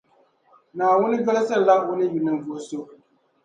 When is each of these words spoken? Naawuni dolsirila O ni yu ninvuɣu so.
Naawuni 0.75 1.17
dolsirila 1.25 1.75
O 1.89 1.93
ni 1.97 2.05
yu 2.11 2.19
ninvuɣu 2.25 2.59
so. 2.67 2.77